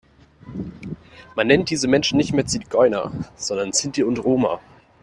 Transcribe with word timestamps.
Man 1.35 1.45
nennt 1.45 1.69
diese 1.69 1.87
Menschen 1.87 2.17
nicht 2.17 2.33
mehr 2.33 2.47
Zigeuner, 2.47 3.11
sondern 3.35 3.71
Sinti 3.71 4.01
und 4.01 4.17
Roma. 4.17 4.59